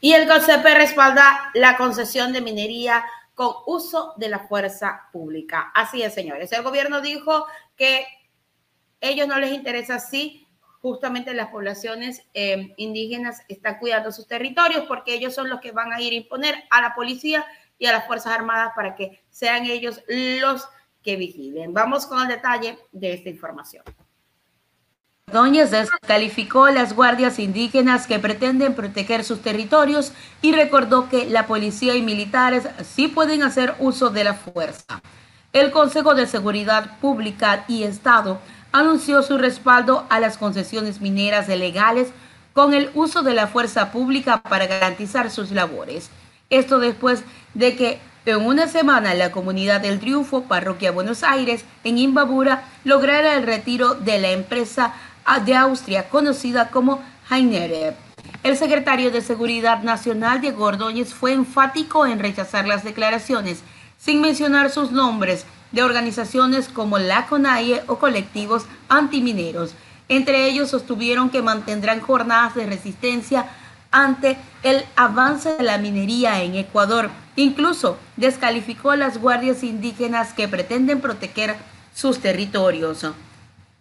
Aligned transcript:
Y 0.00 0.12
el 0.12 0.28
COSEPE 0.28 0.74
respalda 0.74 1.50
la 1.54 1.76
concesión 1.76 2.32
de 2.32 2.40
minería 2.40 3.04
con 3.34 3.52
uso 3.66 4.14
de 4.16 4.28
la 4.28 4.40
fuerza 4.40 5.08
pública. 5.12 5.70
Así 5.74 6.02
es, 6.02 6.14
señores. 6.14 6.52
El 6.52 6.62
gobierno 6.62 7.00
dijo 7.00 7.46
que 7.76 8.06
ellos 9.00 9.28
no 9.28 9.38
les 9.38 9.52
interesa 9.52 9.98
si 9.98 10.46
justamente 10.80 11.34
las 11.34 11.48
poblaciones 11.48 12.22
eh, 12.32 12.72
indígenas 12.76 13.42
están 13.48 13.78
cuidando 13.78 14.12
sus 14.12 14.26
territorios 14.26 14.84
porque 14.86 15.14
ellos 15.14 15.34
son 15.34 15.50
los 15.50 15.60
que 15.60 15.72
van 15.72 15.92
a 15.92 16.00
ir 16.00 16.12
a 16.12 16.16
imponer 16.16 16.64
a 16.70 16.80
la 16.80 16.94
policía 16.94 17.44
y 17.78 17.86
a 17.86 17.92
las 17.92 18.06
Fuerzas 18.06 18.32
Armadas 18.32 18.72
para 18.74 18.94
que 18.94 19.22
sean 19.30 19.66
ellos 19.66 20.02
los 20.08 20.68
que 21.02 21.16
vigilen. 21.16 21.74
Vamos 21.74 22.06
con 22.06 22.22
el 22.22 22.28
detalle 22.28 22.78
de 22.92 23.12
esta 23.12 23.28
información. 23.28 23.84
Ordóñez 25.28 25.72
descalificó 25.72 26.68
las 26.68 26.94
guardias 26.94 27.40
indígenas 27.40 28.06
que 28.06 28.20
pretenden 28.20 28.74
proteger 28.74 29.24
sus 29.24 29.42
territorios 29.42 30.12
y 30.40 30.52
recordó 30.52 31.08
que 31.08 31.26
la 31.26 31.48
policía 31.48 31.96
y 31.96 32.02
militares 32.02 32.68
sí 32.94 33.08
pueden 33.08 33.42
hacer 33.42 33.74
uso 33.80 34.10
de 34.10 34.22
la 34.22 34.34
fuerza. 34.34 35.02
El 35.52 35.72
Consejo 35.72 36.14
de 36.14 36.28
Seguridad 36.28 36.98
Pública 37.00 37.64
y 37.66 37.82
Estado 37.82 38.38
anunció 38.70 39.20
su 39.24 39.36
respaldo 39.36 40.06
a 40.10 40.20
las 40.20 40.38
concesiones 40.38 41.00
mineras 41.00 41.48
legales 41.48 42.10
con 42.52 42.72
el 42.72 42.90
uso 42.94 43.22
de 43.22 43.34
la 43.34 43.48
fuerza 43.48 43.90
pública 43.90 44.44
para 44.44 44.68
garantizar 44.68 45.32
sus 45.32 45.50
labores. 45.50 46.08
Esto 46.50 46.78
después 46.78 47.24
de 47.52 47.74
que 47.74 47.98
en 48.26 48.44
una 48.44 48.66
semana 48.66 49.14
la 49.14 49.30
comunidad 49.30 49.80
del 49.80 50.00
Triunfo, 50.00 50.42
Parroquia 50.44 50.90
Buenos 50.90 51.22
Aires, 51.22 51.64
en 51.84 51.96
Imbabura, 51.98 52.64
lograra 52.82 53.36
el 53.36 53.44
retiro 53.44 53.94
de 53.94 54.18
la 54.18 54.30
empresa 54.30 54.94
de 55.44 55.54
Austria 55.54 56.08
conocida 56.08 56.70
como 56.70 57.02
Heinere. 57.30 57.94
El 58.42 58.56
secretario 58.56 59.10
de 59.10 59.20
Seguridad 59.20 59.82
Nacional, 59.82 60.40
Diego 60.40 60.64
Ordóñez, 60.64 61.12
fue 61.12 61.32
enfático 61.32 62.06
en 62.06 62.18
rechazar 62.18 62.66
las 62.66 62.84
declaraciones, 62.84 63.60
sin 63.98 64.20
mencionar 64.20 64.70
sus 64.70 64.92
nombres, 64.92 65.44
de 65.72 65.82
organizaciones 65.82 66.68
como 66.68 66.98
la 66.98 67.26
CONAIE 67.26 67.82
o 67.88 67.98
colectivos 67.98 68.64
antimineros. 68.88 69.74
Entre 70.08 70.48
ellos 70.48 70.70
sostuvieron 70.70 71.28
que 71.30 71.42
mantendrán 71.42 72.00
jornadas 72.00 72.54
de 72.54 72.66
resistencia 72.66 73.46
ante 73.90 74.36
el 74.62 74.84
avance 74.94 75.56
de 75.56 75.64
la 75.64 75.78
minería 75.78 76.42
en 76.42 76.54
Ecuador. 76.54 77.10
Incluso 77.34 77.98
descalificó 78.16 78.92
a 78.92 78.96
las 78.96 79.18
guardias 79.18 79.64
indígenas 79.64 80.32
que 80.32 80.48
pretenden 80.48 81.00
proteger 81.00 81.56
sus 81.94 82.20
territorios. 82.20 83.04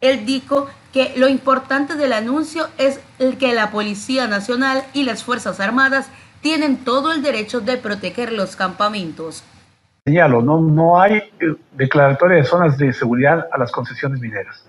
Él 0.00 0.24
dijo 0.24 0.68
que 0.92 1.12
lo 1.16 1.28
importante 1.28 1.96
del 1.96 2.12
anuncio 2.12 2.66
es 2.78 3.00
que 3.38 3.52
la 3.52 3.70
Policía 3.70 4.28
Nacional 4.28 4.84
y 4.92 5.02
las 5.02 5.24
Fuerzas 5.24 5.58
Armadas 5.58 6.08
tienen 6.40 6.84
todo 6.84 7.12
el 7.12 7.22
derecho 7.22 7.60
de 7.60 7.76
proteger 7.78 8.32
los 8.32 8.54
campamentos. 8.54 9.42
Señalo, 10.04 10.40
no, 10.40 10.60
no 10.60 11.00
hay 11.00 11.16
eh, 11.16 11.54
declaratoria 11.72 12.36
de 12.36 12.44
zonas 12.44 12.78
de 12.78 12.92
seguridad 12.92 13.46
a 13.52 13.58
las 13.58 13.72
concesiones 13.72 14.20
mineras. 14.20 14.64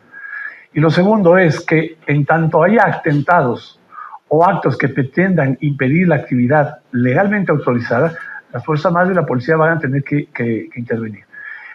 Y 0.73 0.79
lo 0.79 0.89
segundo 0.89 1.37
es 1.37 1.61
que 1.61 1.97
en 2.07 2.25
tanto 2.25 2.63
haya 2.63 2.85
atentados 2.85 3.79
o 4.27 4.43
actos 4.43 4.77
que 4.77 4.89
pretendan 4.89 5.57
impedir 5.61 6.07
la 6.07 6.15
actividad 6.15 6.79
legalmente 6.91 7.51
autorizada, 7.51 8.13
las 8.51 8.65
Fuerzas 8.65 8.87
Armadas 8.87 9.11
y 9.11 9.15
la 9.15 9.25
Policía 9.25 9.55
van 9.55 9.77
a 9.77 9.79
tener 9.79 10.03
que 10.03 10.69
intervenir. 10.75 11.28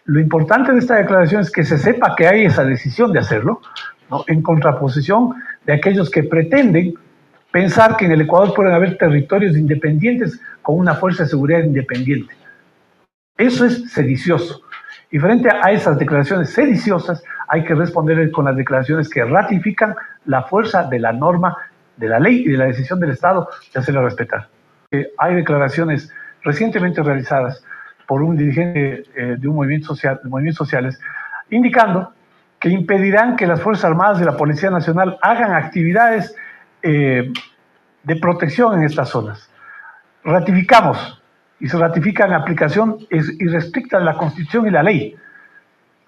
Lo 0.06 0.20
importante 0.20 0.72
de 0.72 0.78
esta 0.78 0.96
declaración 0.96 1.40
es 1.40 1.50
que 1.50 1.64
se 1.64 1.78
sepa 1.78 2.14
que 2.14 2.26
hay 2.26 2.44
esa 2.44 2.64
decisión 2.64 3.12
de 3.12 3.20
hacerlo, 3.20 3.60
en 4.26 4.42
contraposición 4.42 5.34
de 5.64 5.72
aquellos 5.72 6.10
que 6.10 6.22
pretenden 6.22 6.94
pensar 7.50 7.96
que 7.96 8.04
en 8.04 8.12
el 8.12 8.20
Ecuador 8.20 8.52
pueden 8.54 8.74
haber 8.74 8.98
territorios 8.98 9.56
independientes 9.56 10.40
con 10.60 10.78
una 10.78 10.94
fuerza 10.94 11.22
de 11.22 11.30
seguridad 11.30 11.60
independiente. 11.60 12.34
Eso 13.36 13.64
es 13.64 13.90
sedicioso. 13.90 14.62
Y 15.10 15.18
frente 15.18 15.48
a 15.48 15.70
esas 15.72 15.98
declaraciones 15.98 16.50
sediciosas, 16.50 17.22
hay 17.48 17.64
que 17.64 17.74
responder 17.74 18.30
con 18.30 18.44
las 18.44 18.56
declaraciones 18.56 19.08
que 19.08 19.24
ratifican 19.24 19.94
la 20.26 20.42
fuerza 20.42 20.84
de 20.84 20.98
la 20.98 21.12
norma, 21.12 21.56
de 21.96 22.08
la 22.08 22.18
ley 22.18 22.42
y 22.44 22.52
de 22.52 22.58
la 22.58 22.66
decisión 22.66 23.00
del 23.00 23.10
Estado 23.10 23.48
de 23.72 23.80
hacerla 23.80 24.02
respetar. 24.02 24.48
hay 25.18 25.34
declaraciones 25.34 26.12
recientemente 26.42 27.02
realizadas 27.02 27.64
por 28.06 28.22
un 28.22 28.36
dirigente 28.36 29.04
eh, 29.16 29.36
de 29.38 29.48
un 29.48 29.56
movimiento 29.56 29.88
social, 29.88 30.20
de 30.22 30.28
movimientos 30.28 30.66
sociales, 30.66 31.00
indicando 31.50 32.12
que 32.58 32.68
impedirán 32.70 33.36
que 33.36 33.46
las 33.46 33.60
Fuerzas 33.60 33.84
Armadas 33.84 34.20
y 34.20 34.24
la 34.24 34.36
Policía 34.36 34.70
Nacional 34.70 35.18
hagan 35.20 35.52
actividades 35.52 36.34
eh, 36.82 37.32
de 38.02 38.16
protección 38.16 38.78
en 38.78 38.84
estas 38.84 39.08
zonas. 39.10 39.50
Ratificamos, 40.22 41.22
y 41.60 41.68
se 41.68 41.78
ratifica 41.78 42.26
en 42.26 42.32
aplicación 42.32 42.98
y 43.10 43.46
respecta 43.46 43.98
la 44.00 44.16
Constitución 44.16 44.66
y 44.66 44.70
la 44.70 44.82
ley, 44.82 45.16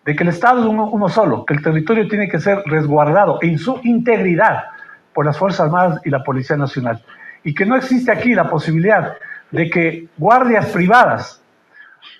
de 0.04 0.14
que 0.14 0.22
el 0.22 0.28
Estado 0.28 0.60
es 0.60 0.66
uno, 0.66 0.88
uno 0.90 1.08
solo, 1.08 1.44
que 1.44 1.54
el 1.54 1.62
territorio 1.62 2.08
tiene 2.08 2.28
que 2.28 2.38
ser 2.38 2.62
resguardado 2.66 3.38
en 3.42 3.58
su 3.58 3.80
integridad 3.82 4.64
por 5.12 5.24
las 5.26 5.38
Fuerzas 5.38 5.66
Armadas 5.66 6.00
y 6.04 6.10
la 6.10 6.22
Policía 6.22 6.56
Nacional, 6.56 7.02
y 7.42 7.54
que 7.54 7.66
no 7.66 7.76
existe 7.76 8.12
aquí 8.12 8.34
la 8.34 8.48
posibilidad 8.50 9.14
de 9.50 9.70
que 9.70 10.08
guardias 10.16 10.66
privadas 10.66 11.42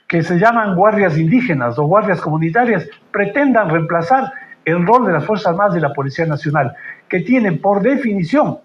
que 0.09 0.23
se 0.23 0.39
llaman 0.39 0.77
guardias 0.77 1.19
indígenas 1.19 1.79
o 1.79 1.85
guardias 1.85 2.21
comunitarias 2.21 2.89
pretendan 3.11 3.71
reemplazar 3.71 4.33
el 4.65 4.87
rol 4.87 5.07
de 5.07 5.13
las 5.13 5.25
Fuerzas 5.25 5.49
Armadas 5.49 5.77
y 5.77 5.81
la 5.81 5.93
Policía 5.93 6.27
Nacional, 6.27 6.75
que 7.09 7.21
tienen 7.21 7.61
por 7.61 7.83
definición 7.83 8.59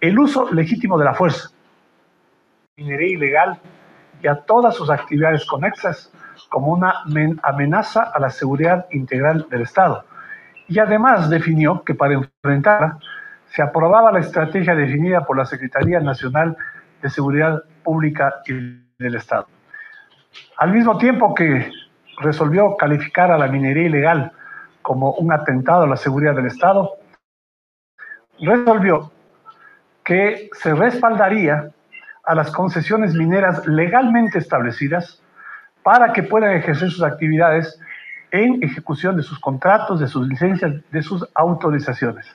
el 0.00 0.18
uso 0.18 0.52
legítimo 0.52 0.98
de 0.98 1.04
la 1.04 1.14
fuerza, 1.14 1.50
minería 2.76 3.14
ilegal 3.14 3.58
y 4.22 4.26
a 4.26 4.36
todas 4.36 4.74
sus 4.74 4.90
actividades 4.90 5.44
conexas 5.46 6.12
como 6.48 6.72
una 6.72 6.94
amenaza 7.42 8.02
a 8.02 8.18
la 8.18 8.30
seguridad 8.30 8.86
integral 8.90 9.46
del 9.50 9.62
Estado. 9.62 10.04
Y 10.68 10.78
además 10.78 11.28
definió 11.28 11.82
que 11.84 11.94
para 11.94 12.14
enfrentarla 12.14 12.98
se 13.48 13.62
aprobaba 13.62 14.10
la 14.10 14.20
estrategia 14.20 14.74
definida 14.74 15.24
por 15.24 15.36
la 15.36 15.44
Secretaría 15.44 16.00
Nacional 16.00 16.56
de 17.02 17.10
Seguridad 17.10 17.62
Pública 17.82 18.34
y 18.46 18.52
del 18.98 19.14
Estado. 19.14 19.46
Al 20.56 20.72
mismo 20.72 20.98
tiempo 20.98 21.34
que 21.34 21.70
resolvió 22.20 22.76
calificar 22.76 23.30
a 23.30 23.38
la 23.38 23.48
minería 23.48 23.86
ilegal 23.86 24.32
como 24.82 25.12
un 25.12 25.32
atentado 25.32 25.84
a 25.84 25.86
la 25.86 25.96
seguridad 25.96 26.34
del 26.34 26.46
Estado, 26.46 26.98
resolvió 28.38 29.10
que 30.04 30.50
se 30.52 30.74
respaldaría 30.74 31.70
a 32.24 32.34
las 32.34 32.50
concesiones 32.50 33.14
mineras 33.14 33.66
legalmente 33.66 34.38
establecidas 34.38 35.22
para 35.82 36.12
que 36.12 36.22
puedan 36.22 36.52
ejercer 36.52 36.90
sus 36.90 37.02
actividades 37.02 37.78
en 38.30 38.62
ejecución 38.62 39.16
de 39.16 39.22
sus 39.22 39.38
contratos, 39.38 40.00
de 40.00 40.08
sus 40.08 40.26
licencias, 40.26 40.72
de 40.90 41.02
sus 41.02 41.26
autorizaciones. 41.34 42.26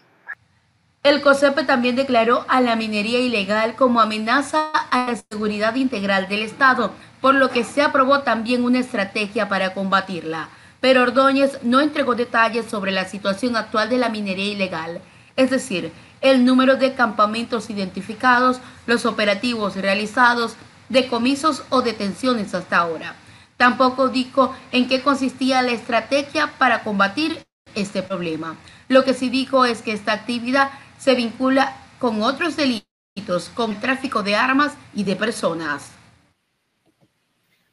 El 1.02 1.22
COSEPE 1.22 1.64
también 1.64 1.96
declaró 1.96 2.46
a 2.50 2.60
la 2.60 2.76
minería 2.76 3.20
ilegal 3.20 3.76
como 3.76 4.02
amenaza 4.02 4.70
a 4.92 5.08
la 5.08 5.16
seguridad 5.16 5.76
integral 5.76 6.28
del 6.28 6.42
Estado, 6.42 6.92
por 7.22 7.36
lo 7.36 7.50
que 7.50 7.64
se 7.64 7.82
aprobó 7.82 8.20
también 8.20 8.66
una 8.66 8.80
estrategia 8.80 9.48
para 9.48 9.74
combatirla. 9.74 10.50
Pero 10.82 11.04
Ordóñez 11.04 11.60
no 11.64 11.80
entregó 11.80 12.16
detalles 12.16 12.66
sobre 12.66 12.92
la 12.92 13.06
situación 13.06 13.56
actual 13.56 13.90
de 13.90 13.98
la 13.98 14.10
minería 14.10 14.52
ilegal, 14.52 15.00
es 15.38 15.50
decir, 15.50 15.94
el 16.20 16.44
número 16.44 16.76
de 16.76 16.94
campamentos 16.94 17.70
identificados, 17.70 18.60
los 18.86 19.06
operativos 19.06 19.78
realizados, 19.78 20.58
decomisos 20.90 21.64
o 21.70 21.82
detenciones 21.82 22.54
hasta 22.54 22.78
ahora. 22.78 23.16
Tampoco 23.56 24.10
dijo 24.10 24.54
en 24.74 24.90
qué 24.90 25.02
consistía 25.02 25.62
la 25.62 25.72
estrategia 25.72 26.52
para 26.58 26.84
combatir 26.84 27.42
este 27.74 28.04
problema. 28.04 28.58
Lo 28.90 29.06
que 29.06 29.14
sí 29.14 29.30
dijo 29.30 29.66
es 29.66 29.82
que 29.82 29.94
esta 29.94 30.14
actividad 30.14 30.72
se 31.00 31.16
vincula 31.16 31.76
con 31.98 32.22
otros 32.22 32.56
delitos, 32.56 33.50
con 33.56 33.80
tráfico 33.80 34.22
de 34.22 34.36
armas 34.36 34.78
y 34.94 35.04
de 35.04 35.16
personas. 35.16 35.92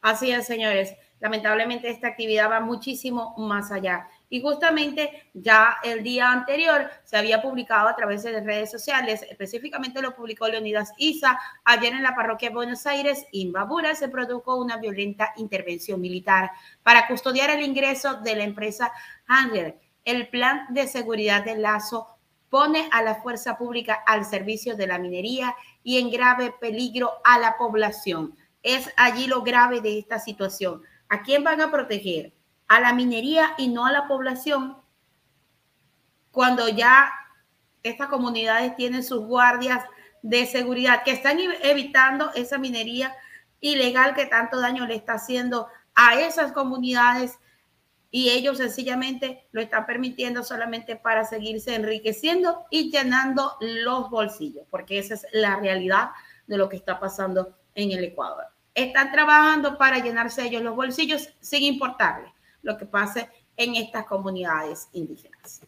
Así 0.01 0.31
es, 0.31 0.47
señores. 0.47 0.95
Lamentablemente 1.19 1.89
esta 1.89 2.09
actividad 2.09 2.51
va 2.51 2.61
muchísimo 2.61 3.35
más 3.39 3.73
allá. 3.73 4.07
Y 4.29 4.43
justamente 4.43 5.31
ya 5.35 5.79
el 5.83 6.03
día 6.03 6.31
anterior 6.31 6.91
se 7.05 7.17
había 7.17 7.41
publicado 7.41 7.89
a 7.89 7.97
través 7.97 8.23
de 8.23 8.33
las 8.33 8.45
redes 8.45 8.71
sociales, 8.71 9.25
específicamente 9.29 10.03
lo 10.03 10.15
publicó 10.15 10.47
Leonidas 10.47 10.93
Isa, 10.99 11.39
ayer 11.65 11.95
en 11.95 12.03
la 12.03 12.15
parroquia 12.15 12.51
de 12.51 12.55
Buenos 12.55 12.87
Aires, 12.87 13.25
Imbabura, 13.33 13.95
se 13.95 14.09
produjo 14.09 14.57
una 14.57 14.77
violenta 14.77 15.33
intervención 15.37 16.01
militar 16.01 16.51
para 16.83 17.07
custodiar 17.09 17.51
el 17.51 17.63
ingreso 17.63 18.21
de 18.21 18.37
la 18.37 18.45
empresa 18.45 18.93
Hanger. 19.27 19.79
El 20.05 20.29
plan 20.29 20.67
de 20.71 20.87
seguridad 20.87 21.45
del 21.45 21.63
Lazo 21.63 22.16
pone 22.57 22.89
a 22.91 23.03
la 23.03 23.17
fuerza 23.17 23.59
pública 23.59 24.03
al 24.07 24.25
servicio 24.25 24.77
de 24.77 24.87
la 24.87 24.99
minería 24.99 25.55
y 25.83 25.99
en 25.99 26.11
grave 26.11 26.55
peligro 26.59 27.13
a 27.23 27.39
la 27.39 27.59
población. 27.59 28.35
Es 28.63 28.91
allí 28.97 29.27
lo 29.27 29.43
grave 29.43 29.83
de 29.83 29.99
esta 29.99 30.19
situación. 30.19 30.81
¿A 31.11 31.21
quién 31.21 31.45
van 31.45 31.61
a 31.61 31.71
proteger? 31.71 32.33
A 32.67 32.81
la 32.81 32.95
minería 32.95 33.53
y 33.59 33.69
no 33.69 33.85
a 33.85 33.93
la 33.93 34.09
población. 34.09 34.79
Cuando 36.31 36.67
ya 36.71 37.13
estas 37.83 38.09
comunidades 38.09 38.75
tienen 38.75 39.05
sus 39.05 39.27
guardias 39.27 39.85
de 40.23 40.47
seguridad 40.47 41.03
que 41.05 41.11
están 41.11 41.39
evitando 41.63 42.33
esa 42.33 42.57
minería 42.57 43.15
ilegal 43.61 44.15
que 44.15 44.25
tanto 44.25 44.61
daño 44.61 44.87
le 44.87 44.95
está 44.95 45.13
haciendo 45.17 45.69
a 45.95 46.19
esas 46.19 46.53
comunidades 46.53 47.39
y 48.11 48.31
ellos 48.31 48.59
sencillamente 48.59 49.47
lo 49.53 49.61
están 49.61 49.87
permitiendo 49.87 50.43
solamente 50.43 50.97
para 50.97 51.25
seguirse 51.25 51.75
enriqueciendo 51.75 52.65
y 52.71 52.91
llenando 52.91 53.57
los 53.61 54.11
bolsillos, 54.11 54.67
porque 54.71 54.99
esa 54.99 55.15
es 55.15 55.27
la 55.33 55.57
realidad 55.57 56.11
de 56.47 56.57
lo 56.57 56.69
que 56.69 56.77
está 56.77 57.01
pasando 57.01 57.57
en 57.75 57.93
el 57.93 58.05
Ecuador. 58.05 58.47
Están 58.75 59.11
trabajando 59.11 59.79
para 59.79 59.99
llenarse 59.99 60.45
ellos 60.45 60.63
los 60.63 60.77
bolsillos 60.77 61.31
sin 61.41 61.63
importarles 61.63 62.31
lo 62.63 62.77
que 62.77 62.87
pase 62.87 63.29
en 63.57 63.77
estas 63.77 64.05
comunidades 64.07 64.89
indígenas. 64.93 65.63